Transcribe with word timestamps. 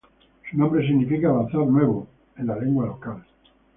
Su 0.49 0.57
nombre 0.57 0.81
significa 0.87 1.31
"bazar 1.31 1.67
nuevo" 1.67 2.07
en 2.35 2.47
la 2.47 2.55
lengua 2.57 2.87
local. 2.87 3.23